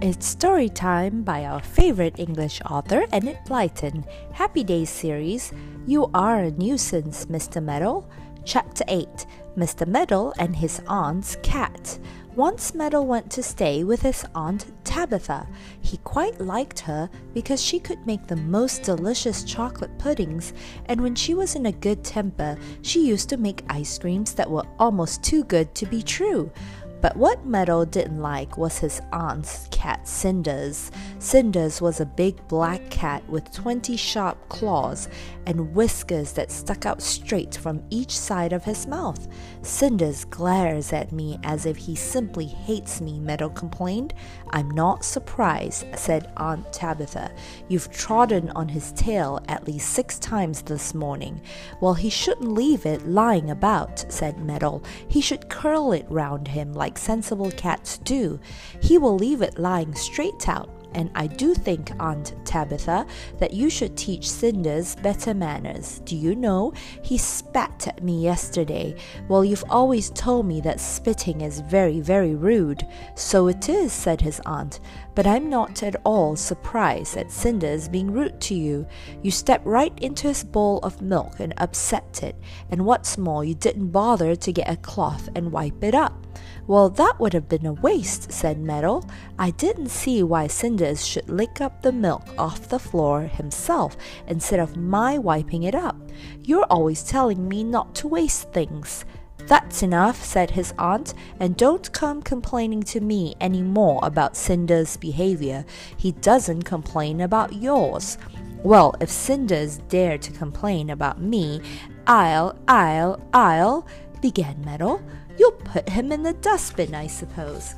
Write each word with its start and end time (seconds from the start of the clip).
It's 0.00 0.28
story 0.28 0.68
time 0.68 1.24
by 1.24 1.44
our 1.44 1.60
favorite 1.60 2.20
English 2.20 2.60
author, 2.70 3.04
Enid 3.12 3.38
Blyton. 3.44 4.04
Happy 4.32 4.62
Days 4.62 4.90
series 4.90 5.52
You 5.88 6.08
Are 6.14 6.38
a 6.44 6.52
Nuisance, 6.52 7.26
Mr. 7.26 7.60
Meddle. 7.60 8.08
Chapter 8.44 8.84
8 8.86 9.26
Mr. 9.56 9.88
Meddle 9.88 10.32
and 10.38 10.54
His 10.54 10.80
Aunt's 10.86 11.36
Cat. 11.42 11.98
Once 12.36 12.72
Meddle 12.72 13.04
went 13.06 13.28
to 13.32 13.42
stay 13.42 13.82
with 13.82 14.02
his 14.02 14.24
aunt 14.36 14.66
Tabitha. 14.84 15.48
He 15.80 15.96
quite 15.98 16.40
liked 16.40 16.78
her 16.78 17.10
because 17.34 17.60
she 17.60 17.80
could 17.80 18.06
make 18.06 18.28
the 18.28 18.36
most 18.36 18.84
delicious 18.84 19.42
chocolate 19.42 19.98
puddings, 19.98 20.52
and 20.86 21.00
when 21.00 21.16
she 21.16 21.34
was 21.34 21.56
in 21.56 21.66
a 21.66 21.72
good 21.72 22.04
temper, 22.04 22.56
she 22.82 23.04
used 23.04 23.28
to 23.30 23.36
make 23.36 23.64
ice 23.68 23.98
creams 23.98 24.34
that 24.34 24.48
were 24.48 24.62
almost 24.78 25.24
too 25.24 25.42
good 25.42 25.74
to 25.74 25.86
be 25.86 26.00
true. 26.00 26.52
But 27.00 27.16
what 27.16 27.46
Meddle 27.46 27.84
didn't 27.84 28.20
like 28.20 28.58
was 28.58 28.78
his 28.78 29.00
aunt's 29.12 29.68
cat 29.70 30.08
Cinders. 30.08 30.90
Cinders 31.18 31.80
was 31.80 32.00
a 32.00 32.06
big 32.06 32.46
black 32.48 32.90
cat 32.90 33.28
with 33.28 33.52
twenty 33.52 33.96
sharp 33.96 34.48
claws 34.48 35.08
and 35.46 35.74
whiskers 35.74 36.32
that 36.32 36.50
stuck 36.50 36.84
out 36.86 37.00
straight 37.00 37.54
from 37.54 37.82
each 37.90 38.18
side 38.18 38.52
of 38.52 38.64
his 38.64 38.86
mouth. 38.86 39.28
Cinders 39.62 40.24
glares 40.24 40.92
at 40.92 41.12
me 41.12 41.38
as 41.44 41.66
if 41.66 41.76
he 41.76 41.94
simply 41.94 42.46
hates 42.46 43.00
me, 43.00 43.20
Meddle 43.20 43.50
complained. 43.50 44.12
I'm 44.50 44.70
not 44.70 45.04
surprised, 45.04 45.86
said 45.96 46.32
Aunt 46.36 46.72
Tabitha. 46.72 47.30
You've 47.68 47.90
trodden 47.90 48.50
on 48.50 48.68
his 48.68 48.92
tail 48.92 49.40
at 49.48 49.66
least 49.66 49.90
six 49.90 50.18
times 50.18 50.62
this 50.62 50.94
morning. 50.94 51.40
Well, 51.80 51.94
he 51.94 52.10
shouldn't 52.10 52.52
leave 52.52 52.84
it 52.86 53.06
lying 53.06 53.50
about, 53.50 54.04
said 54.12 54.38
Meddle. 54.38 54.82
He 55.06 55.20
should 55.20 55.48
curl 55.48 55.92
it 55.92 56.06
round 56.08 56.48
him 56.48 56.72
like 56.72 56.87
like 56.88 56.96
sensible 56.96 57.50
cats 57.50 57.98
do, 57.98 58.40
he 58.80 58.96
will 58.96 59.14
leave 59.14 59.42
it 59.42 59.58
lying 59.58 59.94
straight 59.94 60.48
out. 60.48 60.70
And 60.94 61.10
I 61.14 61.26
do 61.26 61.52
think, 61.52 61.92
Aunt 62.00 62.32
Tabitha, 62.46 63.06
that 63.38 63.52
you 63.52 63.68
should 63.68 63.94
teach 63.94 64.30
Cinders 64.30 64.96
better 64.96 65.34
manners. 65.34 66.00
Do 66.06 66.16
you 66.16 66.34
know, 66.34 66.72
he 67.02 67.18
spat 67.18 67.86
at 67.88 68.02
me 68.02 68.22
yesterday. 68.22 68.96
Well, 69.28 69.44
you've 69.44 69.66
always 69.68 70.08
told 70.08 70.46
me 70.46 70.62
that 70.62 70.80
spitting 70.80 71.42
is 71.42 71.60
very, 71.60 72.00
very 72.00 72.34
rude. 72.34 72.86
So 73.16 73.48
it 73.48 73.68
is, 73.68 73.92
said 73.92 74.22
his 74.22 74.40
aunt. 74.46 74.80
But 75.18 75.26
I'm 75.26 75.50
not 75.50 75.82
at 75.82 75.96
all 76.04 76.36
surprised 76.36 77.16
at 77.16 77.32
Cinders 77.32 77.88
being 77.88 78.12
rude 78.12 78.40
to 78.42 78.54
you. 78.54 78.86
You 79.20 79.32
stepped 79.32 79.66
right 79.66 79.92
into 80.00 80.28
his 80.28 80.44
bowl 80.44 80.78
of 80.84 81.02
milk 81.02 81.40
and 81.40 81.52
upset 81.56 82.22
it. 82.22 82.36
And 82.70 82.86
what's 82.86 83.18
more, 83.18 83.44
you 83.44 83.56
didn't 83.56 83.88
bother 83.88 84.36
to 84.36 84.52
get 84.52 84.70
a 84.70 84.76
cloth 84.76 85.28
and 85.34 85.50
wipe 85.50 85.82
it 85.82 85.92
up. 85.92 86.24
Well, 86.68 86.88
that 86.90 87.18
would 87.18 87.32
have 87.32 87.48
been 87.48 87.66
a 87.66 87.72
waste, 87.72 88.30
said 88.30 88.60
Meddle. 88.60 89.10
I 89.40 89.50
didn't 89.50 89.88
see 89.88 90.22
why 90.22 90.46
Cinders 90.46 91.04
should 91.04 91.28
lick 91.28 91.60
up 91.60 91.82
the 91.82 91.90
milk 91.90 92.22
off 92.38 92.68
the 92.68 92.78
floor 92.78 93.22
himself 93.22 93.96
instead 94.28 94.60
of 94.60 94.76
my 94.76 95.18
wiping 95.18 95.64
it 95.64 95.74
up. 95.74 95.96
You're 96.44 96.66
always 96.70 97.02
telling 97.02 97.48
me 97.48 97.64
not 97.64 97.92
to 97.96 98.06
waste 98.06 98.52
things. 98.52 99.04
That's 99.46 99.82
enough, 99.82 100.22
said 100.22 100.50
his 100.50 100.74
aunt, 100.78 101.14
and 101.40 101.56
don't 101.56 101.92
come 101.92 102.22
complaining 102.22 102.82
to 102.84 103.00
me 103.00 103.34
any 103.40 103.62
more 103.62 104.00
about 104.02 104.36
Cinders' 104.36 104.96
behavior. 104.96 105.64
He 105.96 106.12
doesn't 106.12 106.64
complain 106.64 107.20
about 107.20 107.54
yours. 107.54 108.18
Well, 108.62 108.94
if 109.00 109.10
Cinders 109.10 109.78
dare 109.88 110.18
to 110.18 110.32
complain 110.32 110.90
about 110.90 111.20
me, 111.20 111.60
I'll, 112.06 112.58
I'll, 112.66 113.20
I'll, 113.32 113.86
began 114.20 114.64
Meddle. 114.64 115.00
You'll 115.38 115.52
put 115.52 115.88
him 115.88 116.12
in 116.12 116.24
the 116.24 116.32
dustbin, 116.34 116.94
I 116.94 117.06
suppose 117.06 117.74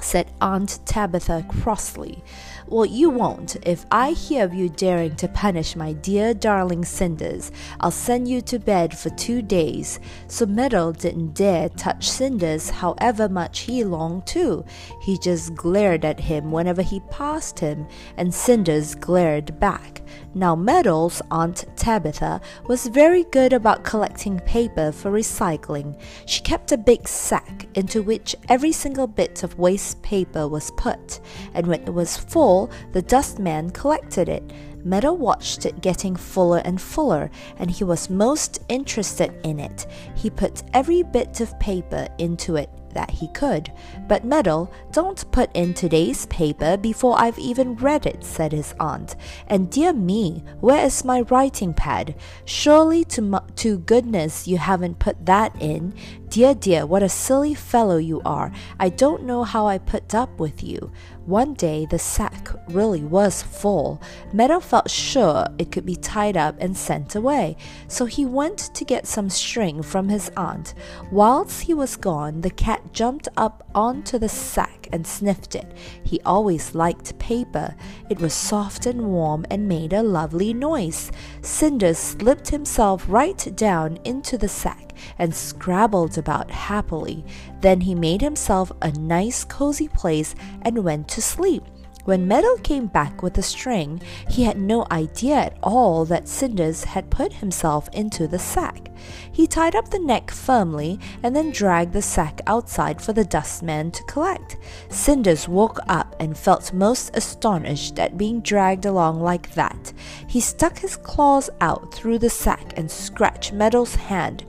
said 0.00 0.30
Aunt 0.40 0.80
Tabitha 0.84 1.44
crossly. 1.48 2.22
Well, 2.66 2.84
you 2.84 3.08
won't. 3.08 3.56
If 3.66 3.86
I 3.90 4.10
hear 4.10 4.44
of 4.44 4.52
you 4.52 4.68
daring 4.68 5.16
to 5.16 5.28
punish 5.28 5.74
my 5.74 5.94
dear 5.94 6.34
darling 6.34 6.84
Cinders, 6.84 7.50
I'll 7.80 7.90
send 7.90 8.28
you 8.28 8.40
to 8.42 8.58
bed 8.58 8.96
for 8.96 9.10
two 9.10 9.40
days. 9.40 10.00
So 10.26 10.44
Meddle 10.44 10.92
didn't 10.92 11.34
dare 11.34 11.70
touch 11.70 12.10
Cinders, 12.10 12.70
however 12.70 13.28
much 13.28 13.60
he 13.60 13.84
longed 13.84 14.26
to. 14.28 14.64
He 15.00 15.18
just 15.18 15.54
glared 15.54 16.04
at 16.04 16.20
him 16.20 16.50
whenever 16.50 16.82
he 16.82 17.00
passed 17.10 17.58
him, 17.58 17.86
and 18.16 18.34
Cinders 18.34 18.94
glared 18.94 19.58
back. 19.58 20.02
Now 20.34 20.54
Meddle's 20.54 21.22
Aunt 21.30 21.64
Tabitha 21.76 22.40
was 22.66 22.86
very 22.86 23.24
good 23.24 23.52
about 23.52 23.84
collecting 23.84 24.38
paper 24.40 24.92
for 24.92 25.10
recycling. 25.10 25.98
She 26.26 26.42
kept 26.42 26.72
a 26.72 26.78
big 26.78 27.08
sack 27.08 27.66
into 27.74 28.02
which 28.02 28.36
every 28.48 28.72
single 28.72 29.06
bit 29.06 29.42
of 29.42 29.58
waste 29.58 29.87
paper 29.94 30.48
was 30.48 30.70
put, 30.72 31.20
and 31.54 31.66
when 31.66 31.82
it 31.82 31.92
was 31.92 32.16
full, 32.16 32.70
the 32.92 33.02
dustman 33.02 33.70
collected 33.70 34.28
it. 34.28 34.42
Meddle 34.84 35.16
watched 35.16 35.66
it 35.66 35.80
getting 35.80 36.14
fuller 36.16 36.62
and 36.64 36.80
fuller, 36.80 37.30
and 37.58 37.70
he 37.70 37.84
was 37.84 38.08
most 38.08 38.60
interested 38.68 39.34
in 39.44 39.58
it. 39.58 39.86
He 40.14 40.30
put 40.30 40.62
every 40.72 41.02
bit 41.02 41.40
of 41.40 41.58
paper 41.58 42.08
into 42.18 42.56
it 42.56 42.70
that 42.94 43.10
he 43.10 43.28
could. 43.28 43.72
But 44.06 44.24
Meddle, 44.24 44.72
don't 44.92 45.30
put 45.30 45.54
in 45.54 45.74
today's 45.74 46.26
paper 46.26 46.76
before 46.76 47.18
I've 47.18 47.38
even 47.38 47.76
read 47.76 48.06
it, 48.06 48.24
said 48.24 48.52
his 48.52 48.74
aunt. 48.80 49.16
And 49.46 49.70
dear 49.70 49.92
me, 49.92 50.42
where 50.60 50.84
is 50.84 51.04
my 51.04 51.22
writing 51.22 51.74
pad? 51.74 52.14
Surely 52.44 53.04
to, 53.04 53.42
to 53.56 53.78
goodness 53.78 54.48
you 54.48 54.58
haven't 54.58 54.98
put 54.98 55.26
that 55.26 55.54
in. 55.60 55.94
Dear, 56.28 56.54
dear, 56.54 56.84
what 56.84 57.02
a 57.02 57.08
silly 57.08 57.54
fellow 57.54 57.96
you 57.96 58.20
are. 58.24 58.52
I 58.78 58.90
don't 58.90 59.24
know 59.24 59.44
how 59.44 59.66
I 59.66 59.78
put 59.78 60.14
up 60.14 60.38
with 60.38 60.62
you. 60.62 60.92
One 61.28 61.52
day 61.52 61.84
the 61.84 61.98
sack 61.98 62.48
really 62.68 63.04
was 63.04 63.42
full. 63.42 64.00
Meddle 64.32 64.62
felt 64.62 64.90
sure 64.90 65.46
it 65.58 65.70
could 65.70 65.84
be 65.84 65.94
tied 65.94 66.38
up 66.38 66.56
and 66.58 66.74
sent 66.74 67.14
away, 67.14 67.58
so 67.86 68.06
he 68.06 68.24
went 68.24 68.70
to 68.72 68.82
get 68.82 69.06
some 69.06 69.28
string 69.28 69.82
from 69.82 70.08
his 70.08 70.30
aunt. 70.38 70.72
Whilst 71.12 71.60
he 71.60 71.74
was 71.74 71.96
gone, 71.96 72.40
the 72.40 72.48
cat 72.48 72.94
jumped 72.94 73.28
up 73.36 73.68
onto 73.74 74.18
the 74.18 74.30
sack 74.30 74.88
and 74.90 75.06
sniffed 75.06 75.54
it. 75.54 75.70
He 76.02 76.18
always 76.22 76.74
liked 76.74 77.18
paper. 77.18 77.74
It 78.08 78.20
was 78.20 78.32
soft 78.32 78.86
and 78.86 79.08
warm 79.08 79.44
and 79.50 79.68
made 79.68 79.92
a 79.92 80.02
lovely 80.02 80.54
noise. 80.54 81.12
Cinder 81.42 81.92
slipped 81.92 82.48
himself 82.48 83.04
right 83.06 83.54
down 83.54 83.98
into 84.02 84.38
the 84.38 84.48
sack 84.48 84.87
and 85.18 85.34
scrabbled 85.34 86.18
about 86.18 86.50
happily. 86.50 87.24
Then 87.60 87.80
he 87.82 87.94
made 87.94 88.20
himself 88.20 88.72
a 88.82 88.92
nice 88.92 89.44
cozy 89.44 89.88
place 89.88 90.34
and 90.62 90.84
went 90.84 91.08
to 91.08 91.22
sleep. 91.22 91.64
When 92.08 92.26
Meddle 92.26 92.56
came 92.62 92.86
back 92.86 93.22
with 93.22 93.34
the 93.34 93.42
string, 93.42 94.00
he 94.30 94.44
had 94.44 94.58
no 94.58 94.86
idea 94.90 95.34
at 95.34 95.58
all 95.62 96.06
that 96.06 96.26
Cinders 96.26 96.84
had 96.84 97.10
put 97.10 97.34
himself 97.34 97.86
into 97.92 98.26
the 98.26 98.38
sack. 98.38 98.90
He 99.30 99.46
tied 99.46 99.74
up 99.74 99.90
the 99.90 99.98
neck 99.98 100.30
firmly 100.30 100.98
and 101.22 101.36
then 101.36 101.50
dragged 101.50 101.92
the 101.92 102.00
sack 102.00 102.40
outside 102.46 103.02
for 103.02 103.12
the 103.12 103.26
dustman 103.26 103.90
to 103.90 104.02
collect. 104.04 104.56
Cinders 104.88 105.48
woke 105.48 105.80
up 105.86 106.16
and 106.18 106.34
felt 106.34 106.72
most 106.72 107.14
astonished 107.14 107.98
at 107.98 108.16
being 108.16 108.40
dragged 108.40 108.86
along 108.86 109.20
like 109.20 109.52
that. 109.52 109.92
He 110.26 110.40
stuck 110.40 110.78
his 110.78 110.96
claws 110.96 111.50
out 111.60 111.92
through 111.92 112.20
the 112.20 112.30
sack 112.30 112.72
and 112.78 112.90
scratched 112.90 113.52
Meddle's 113.52 113.96
hand. 113.96 114.46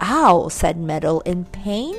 Ow, 0.00 0.48
said 0.48 0.78
Meddle 0.78 1.20
in 1.22 1.44
pain. 1.46 1.94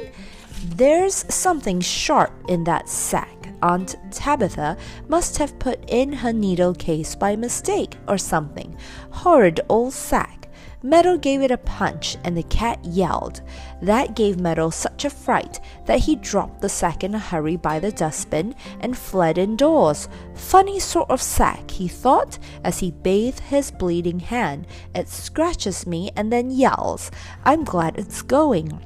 There's 0.64 1.26
something 1.34 1.80
sharp 1.82 2.34
in 2.48 2.64
that 2.66 2.90
sack. 2.90 3.50
Aunt 3.62 3.96
Tabitha 4.12 4.78
must 5.08 5.38
have 5.38 5.60
put 5.60 5.84
in 5.88 6.14
her 6.14 6.34
needle 6.34 6.74
case 6.74 7.16
by 7.16 7.36
mistake 7.36 7.96
or 8.08 8.18
something. 8.18 8.76
Horrid 9.12 9.62
old 9.70 9.94
sack. 9.94 10.41
Meddle 10.84 11.18
gave 11.18 11.42
it 11.42 11.52
a 11.52 11.58
punch 11.58 12.18
and 12.24 12.36
the 12.36 12.44
cat 12.44 12.84
yelled. 12.84 13.42
That 13.82 14.16
gave 14.16 14.40
Meddle 14.40 14.72
such 14.72 15.06
a 15.06 15.12
fright 15.12 15.60
that 15.86 16.00
he 16.00 16.16
dropped 16.16 16.62
the 16.62 16.70
sack 16.70 17.04
in 17.04 17.14
a 17.14 17.20
hurry 17.20 17.56
by 17.56 17.80
the 17.80 17.92
dustbin 17.92 18.56
and 18.80 18.98
fled 18.98 19.38
indoors. 19.38 20.10
Funny 20.34 20.80
sort 20.80 21.12
of 21.12 21.22
sack, 21.22 21.70
he 21.70 21.88
thought 21.88 22.40
as 22.64 22.80
he 22.80 22.92
bathed 22.92 23.42
his 23.42 23.70
bleeding 23.70 24.20
hand. 24.20 24.66
It 24.96 25.08
scratches 25.08 25.86
me 25.86 26.12
and 26.16 26.34
then 26.34 26.50
yells. 26.50 27.12
I'm 27.44 27.64
glad 27.64 28.00
it's 28.00 28.24
going. 28.24 28.84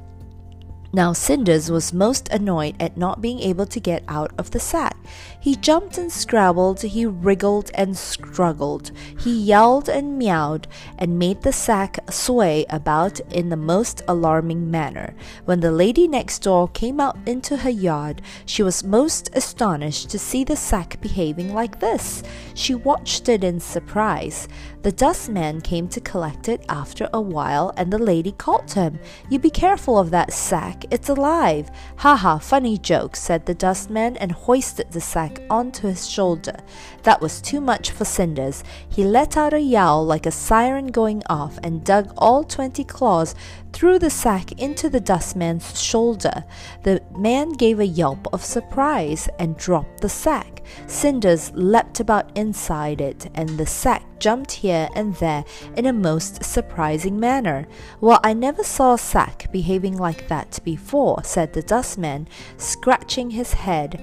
Now 0.92 1.12
Cinders 1.12 1.70
was 1.70 1.92
most 1.92 2.28
annoyed 2.28 2.76
at 2.80 2.96
not 2.96 3.20
being 3.20 3.40
able 3.40 3.66
to 3.66 3.80
get 3.80 4.04
out 4.08 4.32
of 4.38 4.50
the 4.50 4.60
sack. 4.60 4.96
He 5.40 5.56
jumped 5.56 5.98
and 5.98 6.10
scrabbled, 6.10 6.82
he 6.82 7.06
wriggled 7.06 7.70
and 7.74 7.96
struggled, 7.96 8.90
he 9.18 9.32
yelled 9.36 9.88
and 9.88 10.18
meowed, 10.18 10.66
and 10.98 11.18
made 11.18 11.42
the 11.42 11.52
sack 11.52 11.98
sway 12.10 12.66
about 12.70 13.20
in 13.32 13.48
the 13.48 13.56
most 13.56 14.02
alarming 14.08 14.70
manner. 14.70 15.14
When 15.44 15.60
the 15.60 15.70
lady 15.70 16.08
next 16.08 16.40
door 16.40 16.68
came 16.68 17.00
out 17.00 17.18
into 17.26 17.58
her 17.58 17.70
yard, 17.70 18.22
she 18.44 18.62
was 18.62 18.84
most 18.84 19.30
astonished 19.34 20.10
to 20.10 20.18
see 20.18 20.44
the 20.44 20.56
sack 20.56 21.00
behaving 21.00 21.54
like 21.54 21.80
this. 21.80 22.22
She 22.54 22.74
watched 22.74 23.28
it 23.28 23.44
in 23.44 23.60
surprise. 23.60 24.48
The 24.82 24.92
dustman 24.92 25.60
came 25.60 25.88
to 25.88 26.00
collect 26.00 26.48
it 26.48 26.64
after 26.68 27.08
a 27.12 27.20
while, 27.20 27.72
and 27.76 27.92
the 27.92 27.98
lady 27.98 28.32
called 28.32 28.68
to 28.68 28.82
him, 28.82 28.98
You 29.28 29.38
be 29.38 29.50
careful 29.50 29.98
of 29.98 30.10
that 30.10 30.32
sack 30.32 30.84
It's 30.90 31.08
alive. 31.08 31.70
Ha 31.96 32.16
ha, 32.16 32.38
funny 32.38 32.78
joke, 32.78 33.16
said 33.16 33.44
the 33.44 33.54
dustman 33.54 34.16
and 34.18 34.32
hoisted 34.32 34.92
the 34.92 35.00
sack 35.00 35.40
onto 35.50 35.88
his 35.88 36.08
shoulder. 36.08 36.56
That 37.02 37.20
was 37.20 37.40
too 37.40 37.60
much 37.60 37.90
for 37.90 38.04
Cinders. 38.04 38.62
He 38.88 39.04
let 39.04 39.36
out 39.36 39.52
a 39.52 39.60
yowl 39.60 40.04
like 40.04 40.26
a 40.26 40.30
siren 40.30 40.88
going 40.88 41.22
off 41.28 41.58
and 41.62 41.84
dug 41.84 42.12
all 42.16 42.44
twenty 42.44 42.84
claws 42.84 43.34
through 43.72 43.98
the 43.98 44.10
sack 44.10 44.52
into 44.60 44.88
the 44.88 45.00
dustman's 45.00 45.80
shoulder. 45.80 46.44
The 46.82 47.02
man 47.16 47.52
gave 47.52 47.80
a 47.80 47.86
yelp 47.86 48.26
of 48.32 48.44
surprise 48.44 49.28
and 49.38 49.56
dropped 49.56 50.00
the 50.00 50.08
sack. 50.08 50.55
Cinders 50.86 51.52
leapt 51.54 52.00
about 52.00 52.36
inside 52.36 53.00
it, 53.00 53.30
and 53.34 53.48
the 53.50 53.66
sack 53.66 54.04
jumped 54.18 54.52
here 54.52 54.88
and 54.94 55.14
there 55.16 55.44
in 55.76 55.86
a 55.86 55.92
most 55.92 56.44
surprising 56.44 57.18
manner. 57.18 57.66
Well, 58.00 58.20
I 58.24 58.32
never 58.32 58.64
saw 58.64 58.94
a 58.94 58.98
sack 58.98 59.50
behaving 59.52 59.96
like 59.96 60.28
that 60.28 60.58
before, 60.64 61.22
said 61.24 61.52
the 61.52 61.62
dustman, 61.62 62.28
scratching 62.56 63.30
his 63.30 63.52
head 63.52 64.00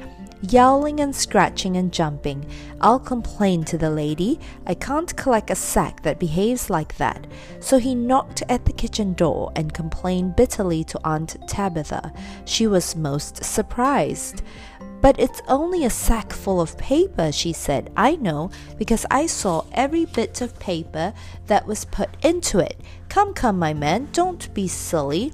yowling 0.49 0.99
and 0.99 1.15
scratching 1.15 1.77
and 1.77 1.93
jumping. 1.93 2.45
I'll 2.81 2.99
complain 2.99 3.63
to 3.65 3.77
the 3.77 3.89
lady. 3.89 4.39
I 4.67 4.73
can't 4.73 5.15
collect 5.15 5.49
a 5.49 5.55
sack 5.55 6.03
that 6.03 6.19
behaves 6.19 6.69
like 6.69 6.97
that. 6.97 7.27
So 7.59 7.77
he 7.77 7.95
knocked 7.95 8.43
at 8.49 8.65
the 8.65 8.73
kitchen 8.73 9.13
door 9.13 9.51
and 9.55 9.73
complained 9.73 10.35
bitterly 10.35 10.83
to 10.85 10.99
Aunt 11.05 11.37
Tabitha. 11.47 12.11
She 12.45 12.67
was 12.67 12.95
most 12.95 13.43
surprised. 13.43 14.41
But 15.03 15.19
it's 15.19 15.41
only 15.49 15.83
a 15.83 15.89
sack 15.89 16.31
full 16.31 16.61
of 16.61 16.77
paper, 16.77 17.29
she 17.33 17.51
said. 17.51 17.91
I 17.97 18.15
know, 18.15 18.51
because 18.77 19.05
I 19.11 19.25
saw 19.25 19.65
every 19.73 20.05
bit 20.05 20.39
of 20.39 20.57
paper 20.59 21.13
that 21.47 21.67
was 21.67 21.83
put 21.83 22.09
into 22.23 22.59
it. 22.59 22.79
Come, 23.09 23.33
come, 23.33 23.59
my 23.59 23.73
man, 23.73 24.07
don't 24.13 24.51
be 24.53 24.69
silly. 24.69 25.33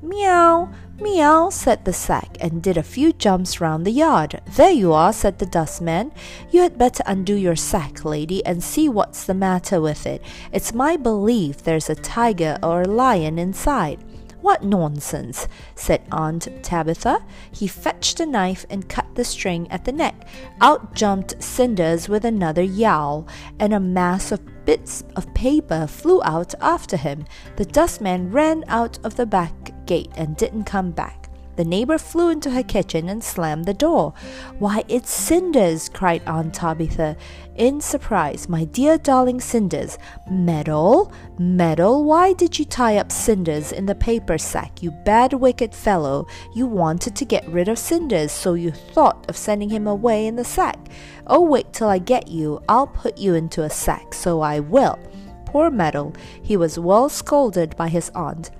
Meow, 0.00 0.72
meow, 0.98 1.50
said 1.50 1.84
the 1.84 1.92
sack, 1.92 2.38
and 2.40 2.62
did 2.62 2.78
a 2.78 2.82
few 2.82 3.12
jumps 3.12 3.60
round 3.60 3.84
the 3.84 3.90
yard. 3.90 4.40
There 4.56 4.70
you 4.70 4.94
are, 4.94 5.12
said 5.12 5.40
the 5.40 5.44
dustman. 5.44 6.10
You 6.50 6.62
had 6.62 6.78
better 6.78 7.02
undo 7.06 7.34
your 7.34 7.56
sack, 7.56 8.02
lady, 8.02 8.42
and 8.46 8.64
see 8.64 8.88
what's 8.88 9.24
the 9.24 9.34
matter 9.34 9.78
with 9.78 10.06
it. 10.06 10.22
It's 10.52 10.72
my 10.72 10.96
belief 10.96 11.62
there's 11.62 11.90
a 11.90 11.94
tiger 11.94 12.56
or 12.62 12.80
a 12.80 12.88
lion 12.88 13.38
inside. 13.38 14.02
What 14.46 14.62
nonsense, 14.62 15.48
said 15.74 16.02
Aunt 16.12 16.46
Tabitha. 16.62 17.24
He 17.50 17.66
fetched 17.66 18.20
a 18.20 18.26
knife 18.26 18.64
and 18.70 18.88
cut 18.88 19.16
the 19.16 19.24
string 19.24 19.68
at 19.72 19.84
the 19.84 19.90
neck. 19.90 20.28
Out 20.60 20.94
jumped 20.94 21.42
Cinders 21.42 22.08
with 22.08 22.24
another 22.24 22.62
yowl, 22.62 23.26
and 23.58 23.74
a 23.74 23.80
mass 23.80 24.30
of 24.30 24.64
bits 24.64 25.02
of 25.16 25.34
paper 25.34 25.88
flew 25.88 26.22
out 26.22 26.54
after 26.60 26.96
him. 26.96 27.24
The 27.56 27.64
dustman 27.64 28.30
ran 28.30 28.62
out 28.68 29.04
of 29.04 29.16
the 29.16 29.26
back 29.26 29.84
gate 29.84 30.12
and 30.14 30.36
didn't 30.36 30.62
come 30.62 30.92
back. 30.92 31.25
The 31.56 31.64
neighbor 31.64 31.96
flew 31.96 32.28
into 32.28 32.50
her 32.50 32.62
kitchen 32.62 33.08
and 33.08 33.24
slammed 33.24 33.64
the 33.64 33.74
door. 33.74 34.12
Why, 34.58 34.84
it's 34.88 35.10
Cinders, 35.10 35.88
cried 35.88 36.22
Aunt 36.26 36.54
Tabitha 36.54 37.16
in 37.56 37.80
surprise. 37.80 38.48
My 38.48 38.64
dear 38.64 38.98
darling 38.98 39.40
Cinders. 39.40 39.98
Meddle? 40.30 41.10
Meddle? 41.38 42.04
Why 42.04 42.34
did 42.34 42.58
you 42.58 42.66
tie 42.66 42.98
up 42.98 43.10
Cinders 43.10 43.72
in 43.72 43.86
the 43.86 43.94
paper 43.94 44.36
sack, 44.36 44.82
you 44.82 44.90
bad 44.90 45.32
wicked 45.32 45.74
fellow? 45.74 46.26
You 46.54 46.66
wanted 46.66 47.16
to 47.16 47.24
get 47.24 47.48
rid 47.48 47.68
of 47.68 47.78
Cinders, 47.78 48.32
so 48.32 48.52
you 48.52 48.70
thought 48.70 49.24
of 49.28 49.36
sending 49.36 49.70
him 49.70 49.86
away 49.86 50.26
in 50.26 50.36
the 50.36 50.44
sack. 50.44 50.78
Oh, 51.26 51.40
wait 51.40 51.72
till 51.72 51.88
I 51.88 51.98
get 51.98 52.28
you. 52.28 52.62
I'll 52.68 52.86
put 52.86 53.16
you 53.16 53.34
into 53.34 53.62
a 53.62 53.70
sack, 53.70 54.12
so 54.12 54.42
I 54.42 54.60
will. 54.60 54.98
Poor 55.46 55.70
Meddle. 55.70 56.14
He 56.42 56.58
was 56.58 56.78
well 56.78 57.08
scolded 57.08 57.74
by 57.76 57.88
his 57.88 58.10
aunt 58.10 58.50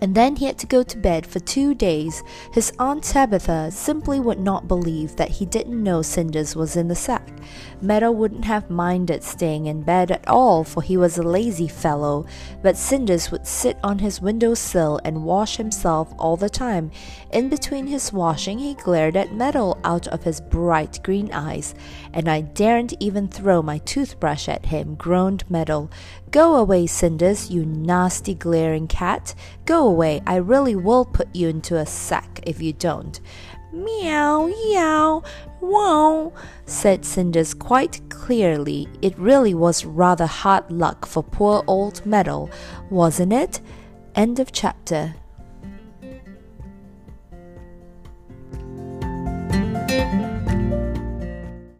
and 0.00 0.14
then 0.14 0.36
he 0.36 0.46
had 0.46 0.58
to 0.58 0.66
go 0.66 0.82
to 0.82 0.96
bed 0.96 1.26
for 1.26 1.40
two 1.40 1.74
days. 1.74 2.22
His 2.52 2.72
Aunt 2.78 3.04
Tabitha 3.04 3.70
simply 3.70 4.20
would 4.20 4.40
not 4.40 4.68
believe 4.68 5.16
that 5.16 5.30
he 5.30 5.46
didn't 5.46 5.82
know 5.82 6.02
Cinders 6.02 6.54
was 6.54 6.76
in 6.76 6.88
the 6.88 6.94
sack. 6.94 7.28
Meddle 7.80 8.14
wouldn't 8.14 8.44
have 8.44 8.70
minded 8.70 9.22
staying 9.22 9.66
in 9.66 9.82
bed 9.82 10.10
at 10.10 10.26
all, 10.28 10.64
for 10.64 10.82
he 10.82 10.96
was 10.96 11.18
a 11.18 11.22
lazy 11.22 11.68
fellow, 11.68 12.26
but 12.62 12.76
Cinders 12.76 13.30
would 13.30 13.46
sit 13.46 13.78
on 13.82 13.98
his 13.98 14.20
window 14.20 14.54
sill 14.54 15.00
and 15.04 15.24
wash 15.24 15.56
himself 15.56 16.12
all 16.18 16.36
the 16.36 16.50
time. 16.50 16.90
In 17.32 17.48
between 17.48 17.86
his 17.86 18.12
washing, 18.12 18.58
he 18.58 18.74
glared 18.74 19.16
at 19.16 19.34
Meddle 19.34 19.78
out 19.84 20.06
of 20.08 20.24
his 20.24 20.40
bright 20.40 21.00
green 21.02 21.32
eyes, 21.32 21.74
and 22.12 22.28
I 22.28 22.40
daren't 22.40 22.94
even 23.00 23.28
throw 23.28 23.62
my 23.62 23.78
toothbrush 23.78 24.48
at 24.48 24.66
him, 24.66 24.94
groaned 24.94 25.48
Meddle. 25.50 25.90
Go 26.30 26.56
away, 26.56 26.86
Cinders, 26.86 27.50
you 27.50 27.64
nasty 27.64 28.34
glaring 28.34 28.86
cat. 28.86 29.34
Go 29.64 29.87
away. 29.88 30.22
I 30.26 30.36
really 30.36 30.76
will 30.76 31.04
put 31.04 31.34
you 31.34 31.48
into 31.48 31.76
a 31.76 31.86
sack 31.86 32.40
if 32.44 32.62
you 32.62 32.72
don't. 32.72 33.20
Meow, 33.72 34.46
yow, 34.46 35.22
wow, 35.60 36.32
said 36.64 37.04
Cinders 37.04 37.52
quite 37.54 38.00
clearly. 38.08 38.88
It 39.02 39.18
really 39.18 39.54
was 39.54 39.84
rather 39.84 40.26
hard 40.26 40.70
luck 40.70 41.04
for 41.06 41.22
poor 41.22 41.64
old 41.66 42.04
Meddle, 42.06 42.50
wasn't 42.90 43.32
it? 43.32 43.60
End 44.14 44.38
of 44.38 44.52
chapter. 44.52 45.14